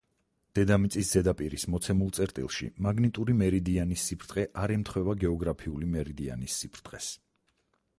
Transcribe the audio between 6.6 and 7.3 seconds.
სიბრტყეს.